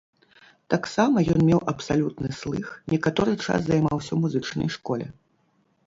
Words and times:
Таксама 0.73 1.17
ён 1.33 1.39
меў 1.51 1.61
абсалютны 1.73 2.29
слых, 2.39 2.73
некаторы 2.95 3.39
час 3.45 3.59
займаўся 3.71 4.09
ў 4.13 4.17
музычнай 4.27 4.69
школе. 4.79 5.05